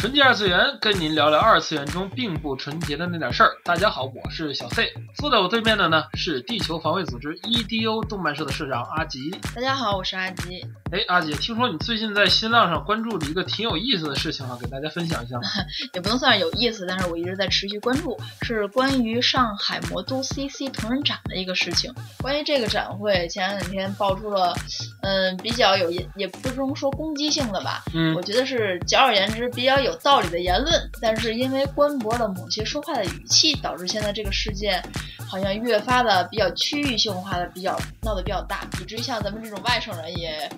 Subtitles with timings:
[0.00, 3.50] 纯洁二次元，跟您聊聊二次元中并不纯洁的那点事儿。
[3.62, 9.30] 大家好，我是小 C，坐在我对面的呢是地球防卫组织 EDO 动漫社的社长阿吉。
[9.54, 10.64] 大家好，我是阿吉。
[10.90, 15.38] 哎，阿吉，听说你最近在新浪上关注了一个挺有意思的事情啊，给大家分享一下。
[15.92, 21.94] 也不能算是有意思，但是我一直在持续关注，是关于上海魔都 CC 同人展的一个事情。
[22.22, 24.54] 关于这个展会，前两天爆出了，
[25.02, 30.90] 嗯，比较有也不能说攻击性的吧，嗯，我觉得是简而言之比较有道理的言论。
[31.00, 34.82] 但是因为官博的某些说话的语气，导致现在这个事件
[35.28, 40.50] 好像越发的比较区域性化的，比较闹得比较大，以至于像咱们这种外省人也。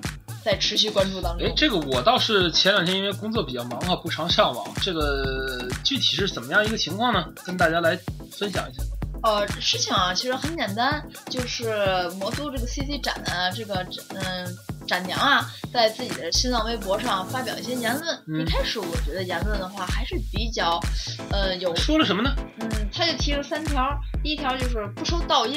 [0.45, 1.47] 在持续关注当中。
[1.47, 4.67] 哎，这个我倒是前两天因为工作比较忙啊，不常上网。
[4.83, 7.25] 这个具体是怎么样一个情况呢？
[7.47, 7.97] 跟大家来
[8.33, 8.83] 分享一下。
[9.23, 18.41] 呃，事情啊，其实很简单，就是魔都这个 CC 展啊，这个嗯展娘啊，在自己的新浪微博上发表一些言论。
[18.41, 20.81] 一开始我觉得言论的话还是比较，
[21.31, 22.31] 呃，有说了什么呢？
[22.61, 23.83] 嗯，他就提了三条，
[24.23, 25.57] 第一条就是不收倒印。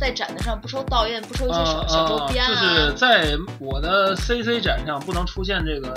[0.00, 5.94] 在展子上不收倒印，不收一些小小周边啊，就是在我的 CC 展上不能出现这个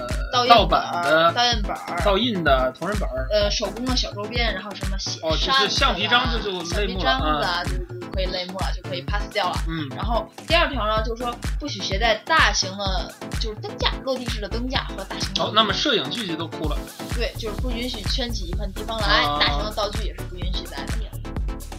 [0.47, 9.57] 盗版的、盗印本、盗印的同人本呃，手工的小周边，然后什么写扇子、橡皮章，这就橡皮章子啊，就就可以类目了，就可以 pass 掉了。
[9.67, 9.87] 嗯。
[9.95, 15.29] 然后第二条呢，就是说不许携带大型的，就是灯架、落地式的灯架和大型。
[15.43, 16.77] 哦，那么摄影聚集都哭了。
[17.15, 20.93] 对，就是不允许圈起一块地方来，大型的道具也是不允许带的。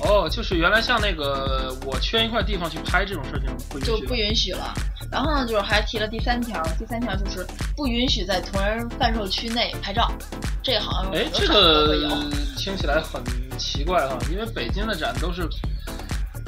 [0.01, 4.75] 哦，就是原来像那个我圈一块地方去拍这种事情不允许，就不允许了。
[5.11, 10.13] 然后呢，就是还提了第三条，第三条就是不允许在同人贩售区内拍照。
[10.63, 11.97] 这个好像哎，这个
[12.59, 13.23] 听起来很
[13.59, 15.49] 奇怪哈，因为北京的展都是。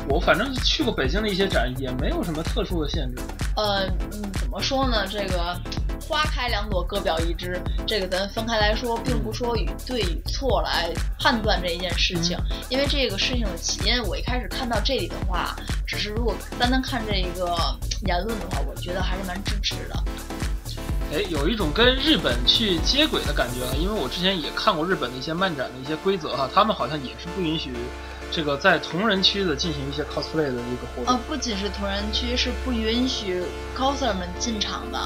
[0.09, 3.23] 我反正去过北京的一些展，也没有什么特殊的限制。
[3.57, 5.07] 呃，嗯，怎么说呢？
[5.07, 5.55] 这个
[6.01, 7.61] 花开两朵，各表一枝。
[7.87, 12.39] 这个咱分开来说，并不说与对与错来判断这一件事情。
[12.71, 15.55] 因为这个事情的起因，我一开始看到这里的话，
[15.87, 17.55] 只是如果单单看这一个
[18.07, 20.05] 言论的话，我觉得还是蛮支持的。
[21.13, 27.73] 哎，有一种跟日本去接轨的感觉，因为我之前也看过日本的一些漫展的一些规则哈，他们好像也是不允许。
[28.31, 33.43] 这个在同人区的进行一些 cosplay 的一个活动哦，不仅是同人区，是不允许
[33.77, 34.99] coser 们进场的。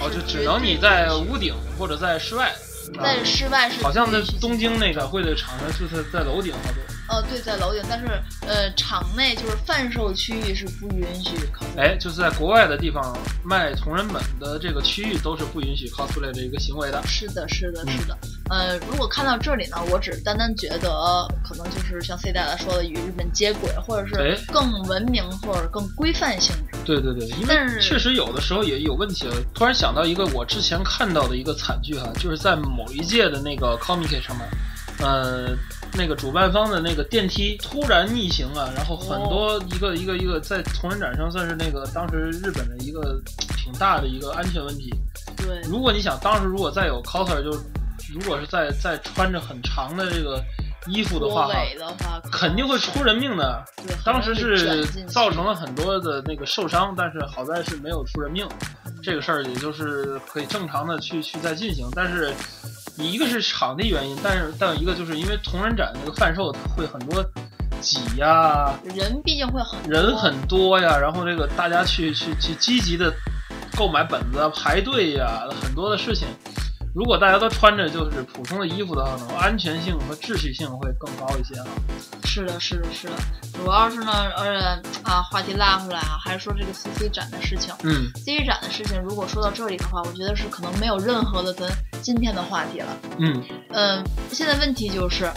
[0.00, 2.54] 哦，就只能你在屋顶或者在室外。
[3.02, 6.80] 在室外是好像在东京那个会的场呢，就是在楼顶好多。
[7.14, 8.06] 呃，对，在楼顶，但是
[8.46, 11.78] 呃，场内就是贩售区域是不允许 cosplay。
[11.78, 13.14] 哎，就是在国外的地方
[13.44, 17.02] 卖同人本的这个区域都是不允许 cosplay 的一个行为的。
[17.06, 18.16] 是的，是的，是的。
[18.50, 26.78] 呃，如果看到这里呢，我只单单觉得可能就是像 C 大大说的与日本接轨，或者是更文明或者更规范性质。
[26.84, 29.34] 对对对，因为确实有的时候也有问题了。
[29.54, 34.48] 突然想到一个我之前看到的一个惨剧哈，就是在某一届的那个 Comic 上面，
[35.00, 35.56] 呃。
[35.94, 43.18] 那个主办方的那个电梯突然逆行啊，然后很多一个一个一个在同人展上算是那个当时日本的一个
[43.56, 44.94] 挺大的一个安全问题。
[45.38, 47.50] 对，如果你想当时如果再有 coser，就
[48.12, 50.42] 如果是在在穿着很长的这个
[50.86, 51.48] 衣服的话，
[52.32, 53.64] 肯定会出人命的。
[54.04, 58.48] 当时是造成了很多的那个受伤，但是好在是没有出人命。
[59.02, 62.32] 这个事儿也就是可以正常的去去再进行，但是。
[63.00, 67.24] 你一个是场地原因，但是但有一个就是因为同人展那个贩售会很多
[67.80, 73.14] 挤呀，人毕竟会很人很多呀，然后这个大家去去去积极的
[73.76, 76.26] 购买本子排队呀，很多的事情。
[76.98, 81.66] 如果大家都穿着就是普通的衣服的话呢，安全性和秩序性会更高一些啊。
[82.24, 83.12] 是的，是的，是的。
[83.54, 84.64] 主要是呢，而且
[85.04, 87.72] 啊，话题拉回来啊，还是说这个 CC 展的事情。
[87.84, 91.70] 嗯，CC 展的事情，如果说到这里的话，我觉得是可能没有任何的咱
[92.02, 92.88] 今天的话题了。
[93.18, 95.30] 嗯嗯，现在问题就是。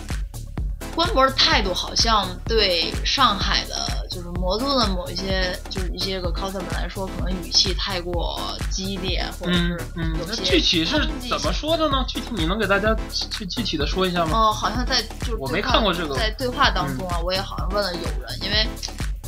[0.95, 8.39] 官博的态度好像对上海的，就是魔都的某一些，就是一些个 coser 们来说，可能语气太过
[8.69, 9.77] 激烈，或者是
[10.19, 12.03] 有些具体是怎么说的呢？
[12.07, 14.37] 具体你能给大家去具体的说一下吗？
[14.37, 18.67] 哦，好像在就是我没看过这个，在对话当中啊，我也好像问了有人，因为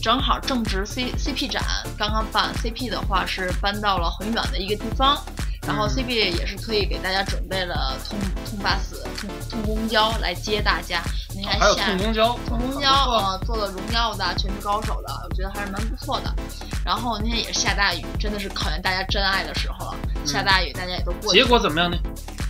[0.02, 1.64] 正好正值 C CP 展
[1.98, 5.18] 刚刚办，CP 的话是搬到了很远的一个地方。
[5.66, 11.02] 然后嗯 CP 也是特意给大家准备了通通巴士、通通公交来接大家。
[11.44, 16.34] 还有下通公交，通公交很不错呃做了荣耀的、全职高手的，我觉得还是蛮不错的。
[16.86, 19.96] 然后那天也是下大雨，真的是考验大家真爱的时候了。
[20.26, 21.40] 下大雨，大家也都过去。
[21.40, 21.98] 了结果怎么样呢？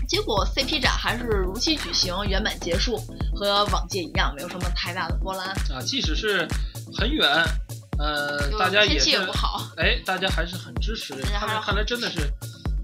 [0.07, 2.97] 结果 CP 展还是如期举行，圆满结束，
[3.35, 5.47] 和往届一样，没有什么太大的波澜。
[5.47, 6.47] 啊，即使是
[6.97, 7.27] 很远，
[7.97, 11.21] 呃，大家也天气也是不好，哎，大家还是很支持的
[11.65, 12.19] 看来真的是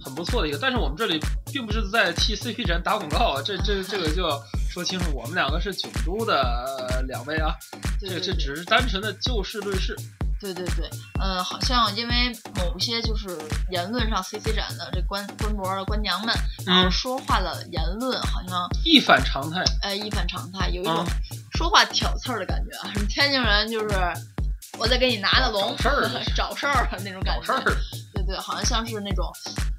[0.03, 0.57] 很不错的一个。
[0.61, 1.19] 但是我们这里
[1.51, 6.41] 并不是在替 CP 展打广告啊，这这这个就要说清楚，我们两个是九都的、
[6.89, 7.53] 呃、两位啊，
[7.99, 9.95] 这个这只是单纯的就事论事。
[10.41, 10.89] 对对对，
[11.21, 13.27] 嗯，好像因为某些就是
[13.71, 16.33] 言论上 CC 展的这官官博的官娘们，
[16.65, 21.05] 然后嗯说话的言论好像一反常态，呃一反常态，有一种啊
[21.57, 23.93] 说话挑刺儿的感觉啊，什么天津人就是
[24.77, 27.75] 我在给你拿的龙，找事儿找事儿那种感觉，找事儿。
[28.13, 29.29] 对对，好像像是那种，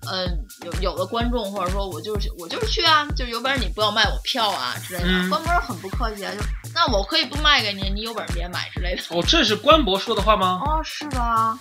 [0.08, 6.40] 嗯、有有的观众或者说我就是我就是去啊，就是有本事你不要卖我票啊之类的，嗯官博很不客气啊，就
[6.74, 9.02] 那我可以不卖给你，你有本事别买之类的。
[9.14, 10.60] 哦，这是官博说的话吗？
[10.64, 11.56] 哦，是吧？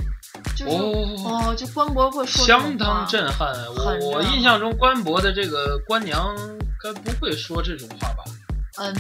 [0.56, 3.50] 就是哦，哦，就官博会说相当震撼。
[3.76, 6.36] 我很震撼我印象中官博的这个官娘
[6.82, 8.24] 该不会说这种话吧？
[8.78, 8.96] 嗯，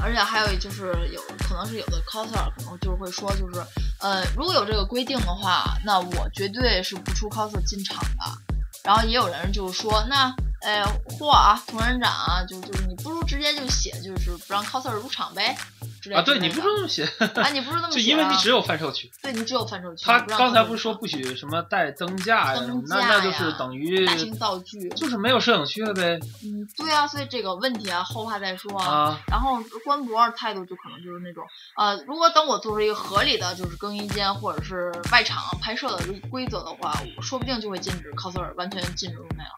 [0.00, 3.60] 而且还有就是有可能是有的 coser 可能就是会说，就是
[4.00, 8.43] 呃，如果有这个规定的话，那我绝对是不出 coser 进场的。
[8.84, 10.84] 然后也有人就是说，那哎，
[11.18, 15.56] 嚯啊，同仁展啊，就就你不如直接就写，就是不让 coser 入场呗。
[16.04, 17.04] 之类啊，对，你不是这么写，
[17.40, 19.10] 啊，你不是这么就写、啊，因为你只有贩售区。
[19.22, 29.18] 对你只有贩售区，他刚才不是说不许什么带灯架呀什么灯，那架那就是等于大型道具，就是没有摄影区了呗嗯，对啊，所以这个问题啊，后话再说啊。
[29.28, 31.42] 然后官博态度就可能就是那种，
[31.76, 39.52] 呃，如果等我做出一个合理的就是更衣间或者是外场拍摄的规则的话，我说不定就会禁止 coser 完全禁止入那样。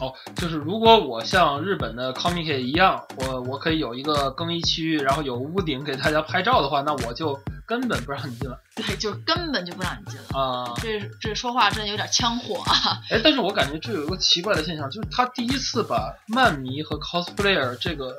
[0.00, 10.38] 哦，就是如果我像日本的 Comic 一样，我我可以有一个更衣区，然后有屋顶给大家拍照的话，那我就根本不让你进了对，就根本就不让你进了。
[10.38, 10.74] 啊。
[10.76, 12.98] 这这说话真的有点枪火啊！
[13.10, 18.18] 哎，但是我感觉这有一个奇怪的现象，就是他第一次把漫迷和 cosplayer 这个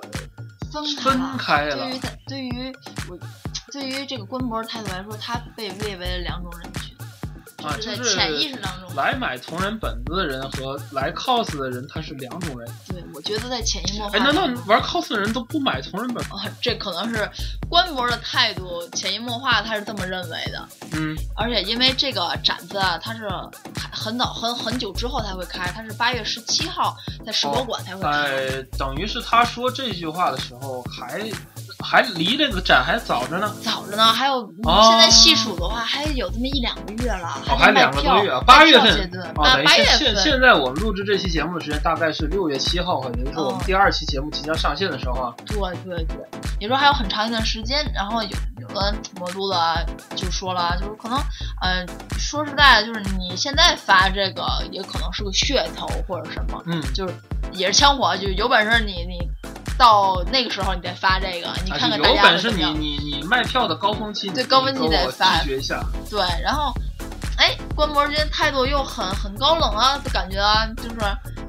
[0.71, 1.35] 分开分了。
[1.37, 2.75] 开了对于他，对于
[3.09, 3.17] 我，
[3.71, 6.90] 对于这个官博态度来说，他被列为了两种人群，
[7.63, 8.95] 啊，就就是潜意识当中。
[8.95, 12.69] 来买同人本子的人和来 cos 的人，他是两种人。
[12.87, 16.23] 对，我觉得在潜移默化哎，难道玩 cos 的人都不买同人本？
[16.25, 17.29] 啊，这可能是
[17.69, 20.67] 官博的态度，潜移默化他是这么认为的。
[20.93, 23.29] 嗯，而且因为这个展子啊，它是
[23.91, 28.09] 很早很很久之后才会开，它是八月十七号在世博馆才会开。
[28.09, 31.29] 哎，等于是他说这句话的时候，还
[31.81, 33.53] 还离这个展还早着呢。
[33.63, 40.23] 早着呢，还有哦现在细数的话，还有这么一两个月了，哦，还两个多月啊，八月份卖票阶段啊，啊，等于八月现现份。
[40.23, 45.33] 现在我们录制这期节目的时间大概是六月七号，也就是我们哦第二期节目即将上线的时候啊。
[45.45, 46.17] 对对对，
[46.59, 48.29] 也说还有很长一段时间，然后有
[48.59, 49.85] 有的魔都的
[50.15, 51.17] 就说了，就是可能，
[51.61, 51.87] 嗯、
[52.17, 57.13] 说实在的，就是你现在发这个也可能是个噱头或者什么，嗯，就是
[57.51, 59.19] 也是枪火，就有本事你你
[59.81, 65.83] 到那个时候你再发这个，你啊看看大家就有本事你你你卖票的高峰期，对高峰期你给我得发拒绝一下。
[66.07, 66.71] 对，然后，
[67.37, 70.99] 哎，官博之间态度又很很高冷啊，就感觉啊，就是，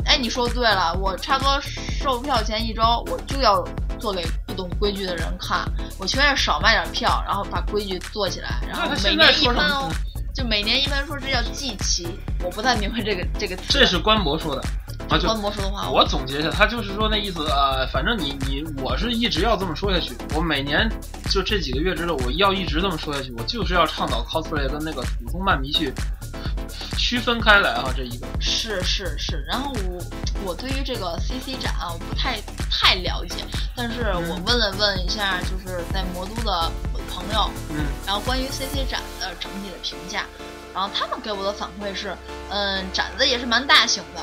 [0.06, 3.62] 哎，你说对了，我差不多售票前一周我就要
[4.00, 9.90] 做给不懂规矩的人看，我情愿少卖点票，然后把规矩做起来，然后他每年一分哦？，
[10.34, 12.08] 就每年一分说这叫祭旗，
[12.42, 13.64] 我不太明白这个这个词。
[13.68, 14.62] 这是官博说的
[15.12, 20.88] 啊，就官博说的话，我总结一下，他就是说那意思啊、呃反正你你我是一直要这么说下去，我每年
[21.30, 25.92] 就这几个月之内，我要一直这么说下去，我就是要倡导 cosplay 跟那个普通漫迷去
[26.96, 28.26] 区分开来啊，这一个。
[28.40, 30.02] 是是是，然后我
[30.44, 32.40] 我对于这个 CC 展啊，我不太
[32.70, 33.44] 太了解，
[33.76, 37.84] 但是我嗯问了问一下，就是在魔都的我的朋友，嗯。
[38.06, 40.24] 然后关于 CC 展的整体的评价，
[40.74, 42.16] 然后他们给我的反馈是，
[42.50, 44.20] 嗯，展子也是蛮大型的，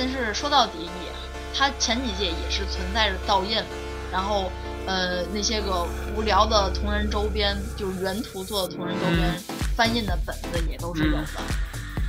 [0.00, 1.12] 但是说到底也，
[1.54, 3.62] 它前几届也是存在着盗印，
[4.10, 4.50] 然后
[4.86, 9.38] 呃那些个无聊的同人周边，就是原图做的同人周边，
[9.76, 11.26] 翻印的本子也都是有的。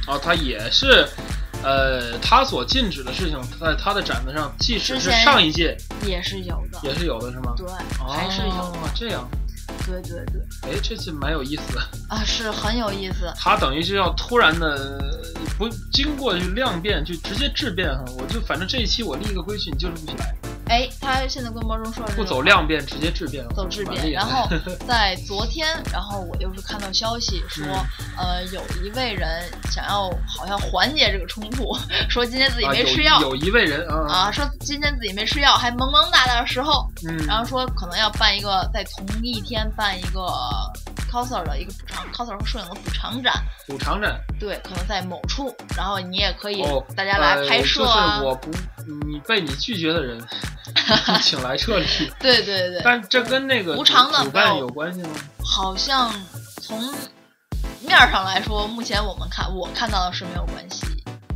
[0.07, 1.05] 哦，他也是。
[1.63, 7.53] 呃，他所禁止的事情，在他的展子上，即使是上一届也是有的，也是有的，是吗？
[7.55, 7.67] 对，
[8.00, 9.29] 还是有哦的，这样，
[9.86, 11.82] 对对对，哎，这次蛮有意思的。
[12.10, 13.32] 啊，是很有意思。
[13.36, 15.04] 他等于是要突然的
[15.58, 18.04] 不经过去量变，就直接质变哈。
[18.18, 20.36] 我就反正这一期我立一个规矩，你就是不许来。
[20.72, 24.10] 哎，他现在规模中说的不走量变，直接质变，走质变。
[24.12, 24.48] 然后
[24.88, 27.66] 在昨天，然后我又是看到消息说，
[28.00, 31.78] 嗯呃，有一位人想要好像缓解这个冲突，
[32.10, 40.22] 说今天自己没吃药有一位人啊，啊，说今天自己没吃药，还萌萌哒哒的时候，嗯，然后说可能要办一个在同一天办一个
[41.12, 48.51] coser 的一个补偿 coser 和摄影的补偿展，补偿展，对，可能在某处，然后你也可以哦，大家来拍摄呃啊，就是我不，
[49.10, 50.18] 你被你拒绝的人，
[51.22, 51.86] 请来这里。
[52.20, 55.10] 对对对，但这跟那个无偿的主办有有关系吗？
[55.44, 56.12] 好像
[56.62, 56.80] 从
[57.82, 60.86] 面儿上来说，目前我们看我看到的是没有关系。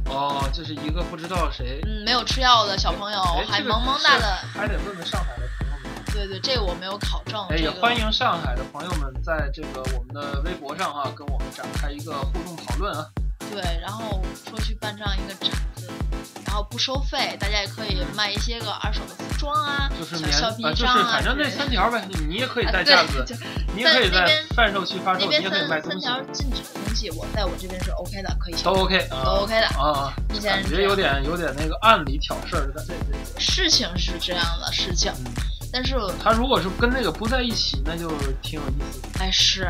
[0.10, 6.04] 哦，这是一个不知道谁，嗯，没有吃药的小朋友，还萌萌哒的，还得问问上海的朋友们。
[6.14, 7.42] 对对，这个我没有考证。
[7.50, 13.06] 哎，这个也欢迎上海的朋友们在这个我们的微博上啊，跟我们展开一个互动讨论啊。
[13.52, 16.15] 对，然后说去办这样一个展子，然
[16.56, 23.26] 后不收费，大家也可以卖一些个二手的服装啊，就是小橡皮就是章啊反正那三条呗，你你也可以啊带架子，
[23.76, 29.68] 你也可以在贩售区发售，你也可以卖三三东西，条禁止的东西，我在我这边是 OK 的，可以都 OK 啊，都 OK 的。
[29.78, 33.40] 啊，以前感觉有点有点那个暗里挑事儿的感觉。
[33.40, 35.32] 事情是这样的事情，嗯，
[35.74, 38.10] 但是他如果是跟那个不在一起，那就
[38.42, 39.08] 挺有意思的。
[39.20, 39.68] 哎是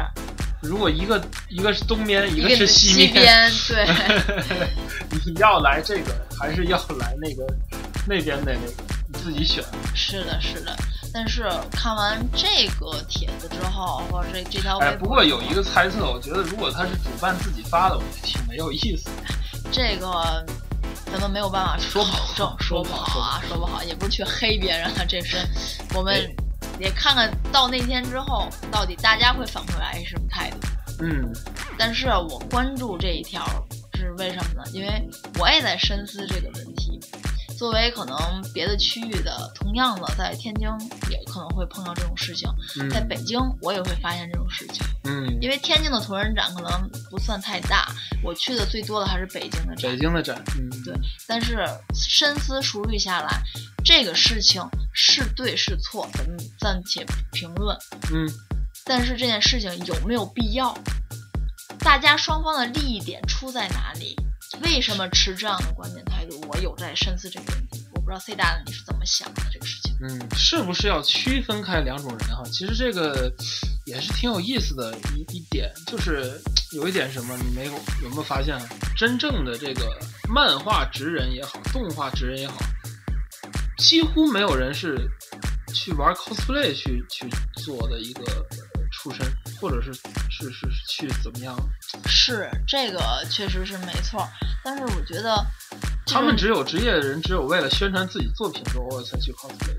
[0.62, 3.86] 如果一个一个是东边，一一个是西面，边，对，
[5.26, 7.46] 你要来这个还是要来那个
[8.08, 8.74] 那边的那个，
[9.08, 9.64] 你自己选。
[9.94, 10.76] 是的，是的。
[11.14, 19.12] 但是看完这个帖子之后，或者这这条微哎，博，不过有一个猜测，我觉得如果他是主办自己发的，我觉得挺没有意思的。
[19.72, 20.46] 这个
[21.12, 25.38] 咱们没有办法说不好考证，说说不不好好啊，说不好，也不是去黑别人啊，这是
[25.94, 26.36] 我们哎
[26.80, 30.58] 也看看到那天之后，到底大家会反馈来什么态度。
[31.00, 31.32] 嗯，
[31.78, 33.75] 但是我关注这一条是
[34.18, 34.64] 为什么呢？
[34.74, 35.08] 因为
[35.40, 37.00] 我也在深思这个问题。
[37.58, 38.18] 作为可能
[38.54, 40.68] 别的区域的，同样的在天津
[41.10, 42.50] 也可能会碰到这种事情，
[42.82, 44.86] 嗯在北京我也会发现这种事情。
[45.06, 47.88] 嗯，因为天津的同人展可能不算太大，
[48.22, 49.98] 我去的最多的还是北京的展北。
[49.98, 50.94] 京的展，嗯，对
[51.26, 53.42] 但是深思熟虑下来，
[53.86, 54.62] 这个事情
[54.94, 57.78] 是对是错，咱们暂且不评论。
[58.12, 58.30] 嗯，
[58.84, 60.78] 但是这件事情有没有必要？
[61.86, 64.16] 大家双方的利益点出在哪里？
[64.64, 66.44] 为什么持这样的观点态度？
[66.50, 67.86] 我有在深思这个问题。
[67.94, 69.96] 我不知道 C 大的你是怎么想的这个事情？
[70.02, 72.42] 嗯，是不是要区分开两种人哈？
[72.46, 73.32] 其实这个
[73.86, 78.60] 也是挺有意思的一一点，就是有一点什么，你没有有没有发现？
[78.98, 79.96] 真正的这个
[80.28, 82.58] 漫画职人也好，动画职人也好，
[83.78, 85.08] 几乎没有人是
[85.72, 87.30] 去玩 cosplay 去去
[87.64, 88.24] 做的一个
[88.92, 89.20] 出身，
[89.60, 91.58] 或者是是是是去怎么样？
[92.08, 94.28] 是这个确实是没错，
[94.64, 95.46] 但是我觉得
[96.06, 99.76] 他们只有职业的人，只有为了宣传自己作品的时候才去 cosplay。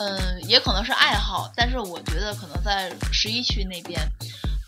[0.00, 4.00] 嗯，也可能是爱好，但是我觉得可能在十一区那边，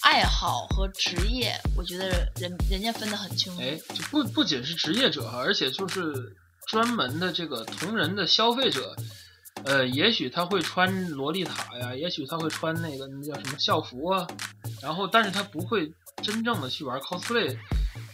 [0.02, 2.08] 爱好和职业，我觉得
[2.40, 3.60] 人人家分得很清楚。
[3.62, 6.34] 哎，就不不仅是职业者哈，而且就是
[6.66, 8.96] 专门的这个同人的消费者，
[9.64, 14.26] 呃，也许他会穿洛丽塔呀，也许他会穿那个那叫什么校服啊，
[14.82, 17.56] 然后但是他不会真正的去玩 cosplay。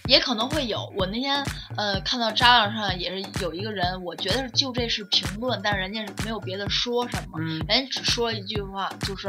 [0.09, 0.89] 也可能会有。
[0.97, 1.45] 我那天
[1.77, 9.29] 呃看到扎浪上也是有一个人，我觉得就这是评论，但是人家没有别的说什么，嗯人家只说了一句话，就是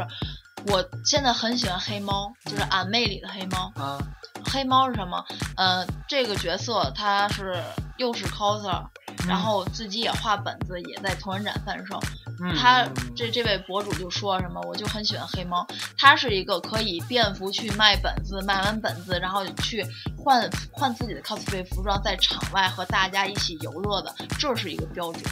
[0.66, 3.72] 我现在很喜欢黑猫，就是俺妹里的黑猫。
[3.74, 3.98] 啊，
[4.44, 5.24] 黑猫是什么？
[5.56, 7.60] 呃，这个角色他是
[7.96, 8.86] 又是 coser，、
[9.26, 11.98] 然后自己也画本子，也在同人展贩售。
[12.40, 19.84] 嗯他嗯这这位博主就说什么，我就很喜欢黑猫，他是一个可以便服去卖本子，卖完本子然后去
[20.16, 25.24] 换换自己的 cosplay 服装，在场外和大家一起游乐的，这是一个标准，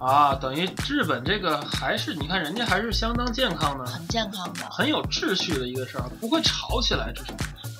[0.00, 4.68] 啊，等于日本这个还是你看人家还是相当健康的，很健康的。
[4.70, 7.32] 很有秩序的一个事儿，不会吵起来，至少。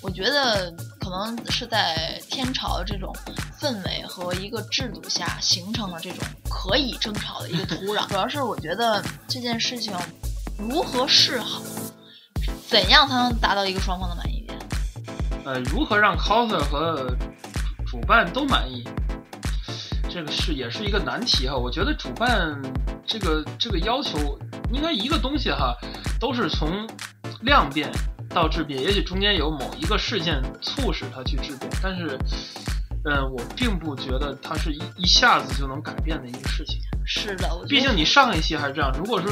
[0.02, 3.14] 我觉得可能是在天朝的这种
[3.58, 6.18] 氛围和一个制度下形成了这种
[6.50, 8.06] 可以争吵的一个土壤。
[8.10, 9.96] 主要是我觉得这件事情
[10.58, 11.62] 如何是好，
[12.68, 14.58] 怎样才能达到一个双方的满意点？
[15.44, 17.16] 呃，如何让 coser 和
[17.86, 18.84] 主办都满意，
[20.10, 21.56] 这个是也是一个难题哈。
[21.56, 22.60] 我觉得主办
[23.06, 24.38] 这个这个要求，
[24.72, 25.76] 应该一个东西哈，
[26.18, 26.88] 都是从
[27.42, 27.90] 量变
[28.34, 32.18] 到质变，也许中间有某一个事件促使它去质变，但是，
[33.04, 36.78] 嗯，我并不觉得它是一一下子就能改变的一个事情。
[37.04, 39.30] 是的，我觉毕竟你上一期还是这样，如果说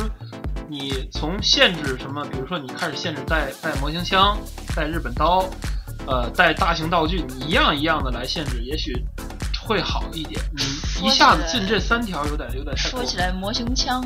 [0.69, 4.37] 你从限制什么，比如说你开始限制带带模型枪、
[4.75, 5.49] 带日本刀，
[6.07, 8.93] 呃，带大型道具，你一样一样的来限制，也许
[9.63, 10.41] 会好一点。
[11.01, 13.01] 你一下子进这三条有点有点太过分。
[13.01, 14.05] 说起来，模型枪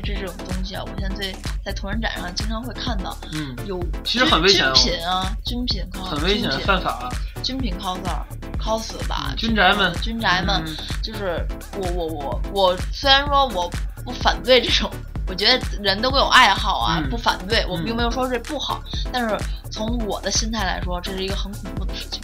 [0.00, 7.10] 这这这种东西啊，我现在在在同人展上经常会看到嗯，有其实很危险哦军品啊，军品 cos 很危险犯法。
[7.42, 8.22] 军品 coser
[8.58, 11.44] cos 吧，嗯军宅们军宅们，嗯就是
[11.76, 13.68] 我我我我虽然说我
[14.04, 14.88] 不反对这种，
[15.26, 18.80] 我觉得人都会有爱好啊，嗯不反对，我嗯并没有说这不好，
[19.12, 19.36] 但是
[19.70, 22.20] 从我的心态来说，这是一个很恐怖的事情，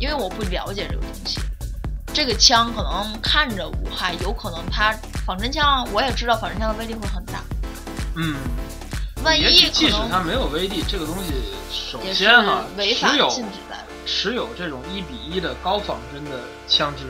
[0.00, 1.38] 因为我不了解这个东西。
[2.16, 4.90] 这个枪可能看着无害，有可能它
[5.26, 7.44] 仿真枪，我也知道仿真枪的威力会很大，
[8.16, 8.36] 嗯，
[9.22, 11.34] 万一即使它没有威力，这个东西
[11.70, 13.76] 首先哈，违法持有禁止的。
[14.06, 17.04] 持有这种一比一的高仿真的枪支，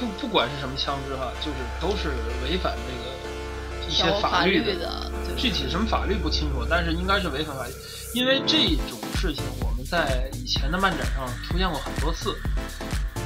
[0.00, 2.08] 不不管是什么枪支哈，就是都是
[2.42, 5.40] 违反这个一些法律律的，对。
[5.40, 7.72] 具体什么法律不清楚，但是应该是违反法律，
[8.12, 8.58] 因为这
[8.90, 12.36] 种事情我们在以前的漫展上出现过很多次，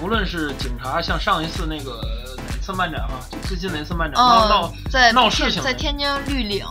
[0.03, 2.01] 无论是警察，像上一次那个
[2.37, 6.65] 哪次漫展哈，就最近的一次漫展闹闹嗯，在闹事情在天津绿岭，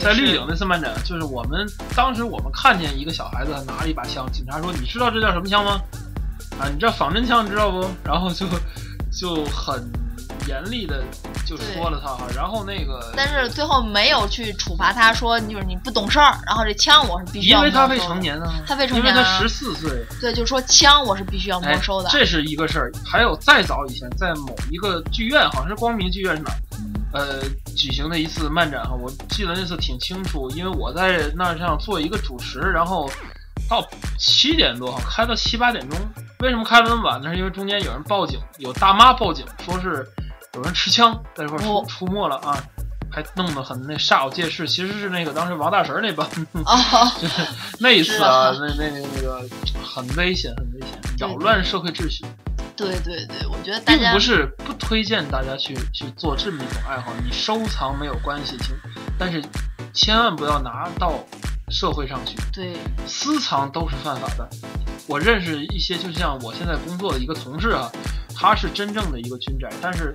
[0.00, 5.80] 在绿岭那次漫展，就是我们当时我们看见一个小孩子拿了一把枪，警察说：“你知道这叫什么枪吗？
[6.60, 8.46] 啊，你知道仿真枪你知道不？”然后就
[9.10, 9.90] 就很
[10.46, 11.02] 严厉的
[11.46, 22.92] 就说了他哈，然后那个但是最后没有去处罚他，说就是你不懂事儿，然后这枪我是必须要因为他未成，年呢，他未成年啊因为他十四岁，对，就是说枪我是必须要哎没收的。，这是一个事儿。
[23.04, 26.56] 还有再早以前，在某一个剧院，好像是光明剧院是哪儿？
[27.12, 27.40] 呃，
[27.76, 33.08] 举行的一次漫展哈，我记得那次挺清楚，因为我在那上做一个主持，然后
[33.70, 33.82] 到
[34.18, 35.98] 七点多哈，开到七八点钟。
[36.40, 37.30] 为什么开的那么晚呢？
[37.30, 40.06] 是因为中间有人报警，有大妈报警说是
[40.56, 42.56] 有人持枪在这块出、哦出没了啊，
[43.10, 44.66] 还弄得很那煞有介事。
[44.66, 46.26] 其实是那个当时王大神那帮
[46.64, 47.42] 哦，就 是
[47.78, 49.48] 那一次啊，那那那个那个
[49.84, 52.24] 很危险，很危险，扰乱社会秩序。
[52.74, 58.74] 对对对，我觉得大家并不是不推荐大家去去做这么一种爱好，你收藏没有关系，请，
[59.18, 59.42] 但是
[59.92, 61.18] 千万不要拿到
[61.70, 64.48] 社会上去，对私藏都是犯法的。
[65.06, 67.90] 我认识一些，就像我现在工作的一个同事啊，
[68.34, 70.14] 他是真正的一个军宅，但是，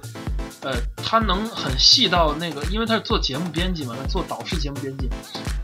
[0.61, 5.09] 呃，他能很细到那个，因为他是做节目编辑嘛，他做导师节目编辑，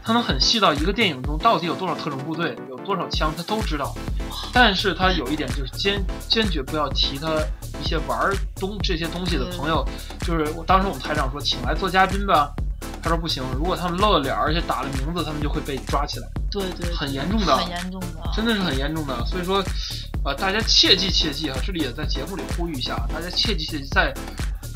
[0.04, 3.96] 他能很细到一个电影中到底有多少特种部队，有多少枪，他都知道。
[4.52, 7.28] 但是他有一点就是坚坚决不要提他
[7.80, 9.88] 一些玩东这些东西的朋友，
[10.22, 12.52] 就是我当时我们台长说请来做嘉宾吧，
[13.04, 19.24] 他说不行，如果他们露了脸儿而且打了名字，他们就会被抓起来，对对，很严重的，很严重的，真的是很严重的。
[19.26, 19.64] 所以说，
[20.26, 24.12] 呃，大家切记切记啊，这里也在节目里呼吁一下啊，大家切记切记，在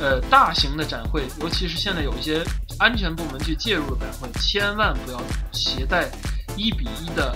[0.02, 2.44] 呃大型的展会，尤其是现在有一些
[2.80, 5.22] 安全部门去介入的展会，千万不要
[5.54, 6.10] 携带
[6.58, 7.34] 一比一的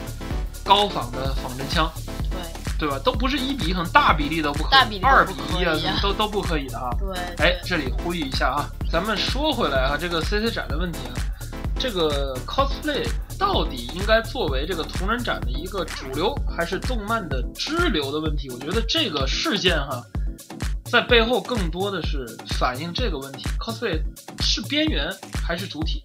[0.63, 1.89] 高仿的仿真枪。
[2.77, 2.99] 对对吧？
[3.05, 6.89] 都不是一比一，可能大比例都不可以，大比例都二比一啊以啊，都都不可以的啊。
[6.99, 11.15] 对，哎，这里呼吁一下啊，咱们说回来啊，这个 CC 展的问题啊，
[11.79, 13.07] 这个 cosplay
[13.39, 18.49] 到底应该作为这个同人展的一个主流，还是动漫的支流的问题？
[18.49, 20.03] 我觉得这个事件哈、
[20.91, 22.25] 在背后更多的是
[22.57, 23.99] 反映这个问题：cosplay
[24.41, 25.09] 是边缘
[25.43, 26.01] 还是主体？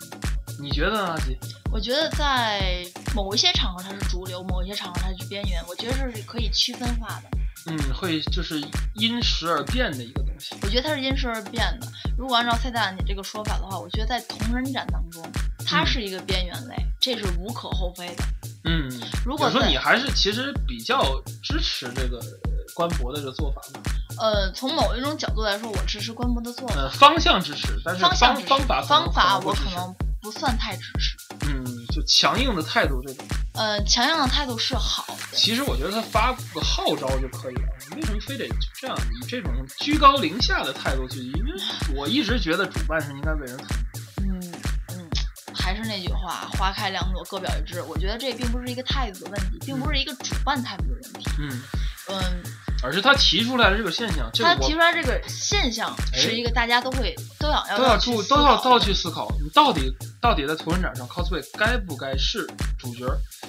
[0.59, 1.39] 你觉得呢，阿吉？
[1.71, 7.31] 我觉得在某一些场合它是主流，某一些场合它是边缘，我觉得这是可以区分化的。
[7.67, 8.61] 嗯，会就是
[8.95, 10.57] 因时而变的一个东西。
[10.63, 11.87] 我觉得它是因时而变的。
[12.17, 15.23] 如果按照蔡大你这个说法的话，我觉得在同人展当中，
[15.67, 18.25] 它嗯是一个边缘类，这是无可厚非的。
[18.65, 18.91] 嗯，
[19.25, 23.81] 如果说你还是其实比较支持这个呃官博的这个做法嘛，
[24.21, 26.75] 呃，从某一种角度来说，我支持官博的做法。
[26.77, 31.17] 呃，方向支持，但是方向方法方法我可能不算太支持。
[31.49, 33.25] 嗯，就强硬的态度这种。
[33.55, 38.47] 呃，强硬的态度是好，其实我觉得他发个号召就可以了，你为什么非得
[38.79, 41.21] 这样以这种居高临下的态度去？
[41.21, 41.53] 因为
[41.97, 44.21] 我一直觉得主办是应该为人服务。
[44.21, 44.53] 嗯
[44.91, 45.09] 嗯，
[45.55, 47.81] 还是那句话，花开两朵，各表一枝。
[47.83, 51.31] 我觉得这并不是一个态度的问题，并不是一个主办态度的问题。
[51.39, 51.63] 嗯，
[52.09, 52.43] 嗯，
[52.83, 62.47] 而是他提出来的这个现象，这他提出来这个现象是一个大家都会都想要都要注都要去思考，你到底到底在同人展上 cosplay 该不该是
[62.79, 63.07] 主角？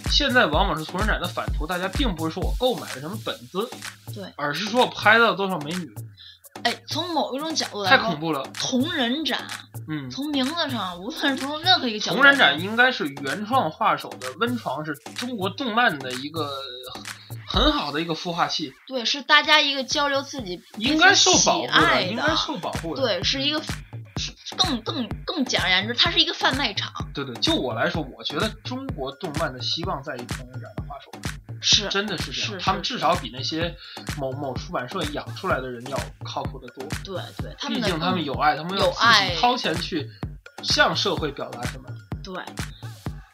[0.10, 3.70] 现在往往是同人展的反图，大家并不是说我购买了什么本子，
[4.14, 5.90] 对，而是说我拍到了多少美女，
[6.64, 8.44] 哎，从某一种角度来说，太恐怖了。
[8.54, 9.48] 同人展
[9.88, 16.50] 嗯，从名字上，无论是从任何一个角度同人展应该是原创画手的温床，是中国动漫的一个
[17.52, 23.02] 很好的一个孵化器，对，是大家一个交流自己应该受保护彼此喜爱应该受保护的。
[23.02, 23.62] 对，是一个
[24.16, 26.94] 是更更更简而言之，它是一个贩卖场。
[27.14, 31.12] 对对，就我来说，我觉得中国动漫的希望在于同人展的画手。
[31.64, 33.76] 是真的是这样，是他们至少比那些
[34.18, 36.84] 某某出版社养出来的人要靠谱得多。
[37.04, 40.10] 对对，他们毕竟他们有爱，他们要自有爱己掏钱去
[40.64, 41.84] 向社会表达什么。
[42.24, 42.34] 对。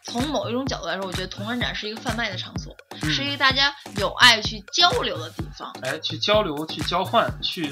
[0.04, 5.72] 从某一种角度来说，我觉得同人展是一个贩卖的场所，嗯是一个大家有爱去交流的地方。
[5.82, 7.72] 哎，去交流、去交换、去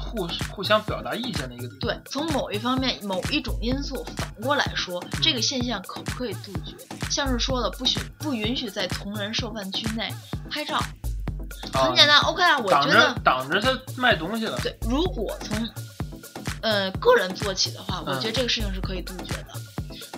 [0.00, 1.78] 互互相表达意见的一个地方。
[1.80, 6.76] 对，从某一方面、某一种因素反过来说，嗯这个现象可不可以杜绝？
[7.10, 10.12] 像是说的，不许不允许在同人售饭区内
[10.50, 12.18] 拍照，啊很简单。
[12.20, 14.58] OK 啊，我觉得挡着他卖东西了。
[14.62, 15.68] 对，如果从
[16.62, 19.48] 呃个人做起的话，我嗯觉得这个事情是可以杜绝的。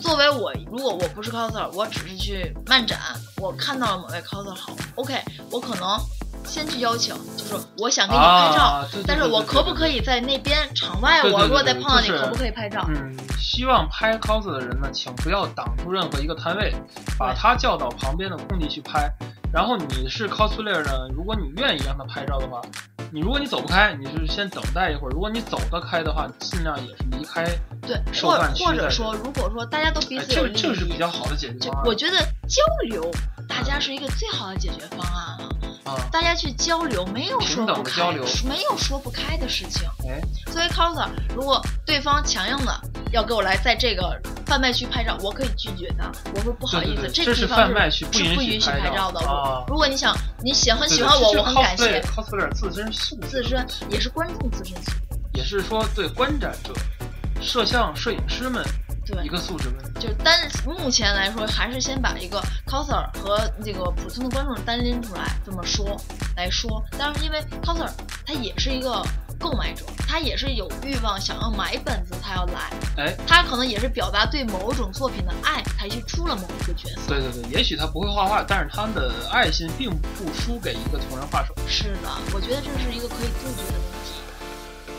[0.01, 2.99] 作为我，如果我不是 coser，我只是去漫展，
[3.37, 5.15] 我看到了某位 coser 好，OK，
[5.51, 5.99] 我可能
[6.45, 12.85] 先去邀请，就是我想给你拍照，啊，对对但是我可不可以在那边场外，我如果再碰到你，可不可以拍照？
[12.89, 16.75] 嗯，希望拍 coser 的人呢，请不要挡住任何一个摊位，
[17.19, 19.11] 把他叫到旁边的空地去拍。
[19.53, 22.63] 然后你是 cosplayer 呢，如果你愿意让他拍照的话，
[23.13, 27.45] 你如果你走不开，你是先等待一会儿；如果你走得开的话，尽量也是离开。
[27.83, 31.87] 对，或或者说，如果说大家都彼此有利益，这个是比较好的解决就方案。
[31.87, 33.11] 我觉得交流，
[33.49, 35.49] 大家是一个最好的解决方案了。
[35.91, 39.89] 啊，大家去交流，没有说不开，交流没有说不开的事情。
[40.09, 42.81] 哎，作为 coser，如果对方强硬的
[43.13, 46.11] 要给我来在这个贩卖区拍照，我可以拒绝他。
[46.35, 49.21] 我说不好意思，对对对这个地方贩卖区不是允许不允许拍照的。
[49.21, 52.01] 啊如果你想你喜欢对对喜欢我，这我很感谢。
[52.03, 54.97] cosplayer cosplayer 自身素质自身也是观众自身素质，
[55.35, 56.73] 也是说对观展者、
[57.41, 58.65] 摄像摄影师们
[59.11, 60.01] 对一，个素质问题。
[60.07, 65.97] 就单目前来说，还是先把一个 coser 和这个普通的观众单拎出来这么说
[66.37, 66.83] 来说。
[66.99, 67.89] 当然，因为 coser
[68.27, 69.03] 他也是一个
[69.39, 77.09] 购买者，他也是有欲望想要买本子，他要来，哎，他可能也是表达对某种作品的爱，才去出了某一个角色。
[77.09, 81.55] 对对对，也许他不会画画，但是他的爱心并不输给一个同人画手。
[81.67, 84.00] 是的，我觉得这是一个可以杜绝的问题。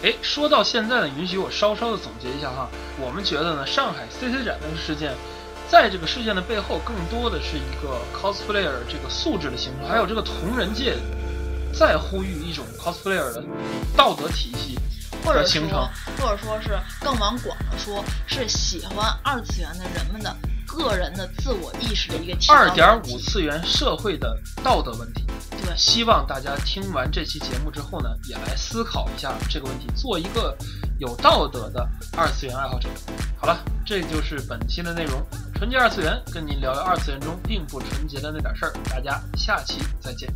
[0.04, 2.68] 哎，说到现在呢，允许我稍稍的总结一下哈，
[3.00, 5.14] 我们觉得呢，上海 CC 展这个事件，
[5.70, 10.96] 在这个事件的背后，更多的是一个 cosplayer 这个素质的形成，还有这个同人界
[11.72, 13.44] 在呼吁一种 cosplayer 的
[13.96, 14.80] 道德体系
[15.24, 15.88] 或者的形成
[16.18, 16.26] 说，。
[16.26, 20.36] 或者说是更往广了说，是喜欢二次元的人们的
[20.72, 25.26] 个人的自我意识的一个提高二点五次元社会的道德问题。
[25.52, 30.58] 对，希望大家听完这期节目之后呢，也来思考一下这个问题，做一个
[31.00, 32.90] 有道德的二次元爱好者。
[33.40, 35.22] 好了，这就是本期的内容，
[35.56, 38.74] 纯洁二次元，跟您聊聊二次元中并不纯洁的那点事儿。
[38.90, 40.32] 大家下期再见。